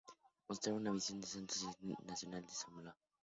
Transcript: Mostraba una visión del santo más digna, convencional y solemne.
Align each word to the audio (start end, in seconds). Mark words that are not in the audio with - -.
Mostraba 0.47 0.77
una 0.79 0.91
visión 0.93 1.21
del 1.21 1.29
santo 1.29 1.53
más 1.63 1.77
digna, 1.79 1.95
convencional 1.95 2.43
y 2.45 2.51
solemne. 2.51 2.91